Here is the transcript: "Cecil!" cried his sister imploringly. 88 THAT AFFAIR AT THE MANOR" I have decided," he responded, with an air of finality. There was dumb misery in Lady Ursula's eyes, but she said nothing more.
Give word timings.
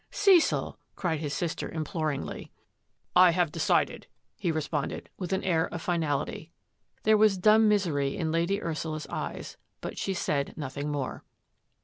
"Cecil!" 0.25 0.79
cried 0.95 1.19
his 1.19 1.31
sister 1.31 1.69
imploringly. 1.69 2.39
88 2.39 2.47
THAT 2.47 2.49
AFFAIR 2.49 2.57
AT 2.57 2.65
THE 2.65 3.19
MANOR" 3.19 3.27
I 3.27 3.31
have 3.33 3.51
decided," 3.51 4.07
he 4.35 4.51
responded, 4.51 5.09
with 5.19 5.31
an 5.31 5.43
air 5.43 5.67
of 5.67 5.79
finality. 5.79 6.51
There 7.03 7.17
was 7.17 7.37
dumb 7.37 7.67
misery 7.67 8.17
in 8.17 8.31
Lady 8.31 8.59
Ursula's 8.63 9.05
eyes, 9.11 9.57
but 9.79 9.99
she 9.99 10.15
said 10.15 10.55
nothing 10.57 10.89
more. 10.91 11.23